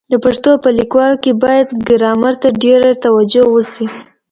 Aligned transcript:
د 0.11 0.13
پښتو 0.25 0.51
په 0.63 0.69
لیکلو 0.77 1.13
کي 1.23 1.31
بايد 1.43 1.67
ګرامر 1.89 2.33
ته 2.41 2.49
ډېره 2.63 2.89
توجه 3.03 3.43
وسي. 3.53 3.85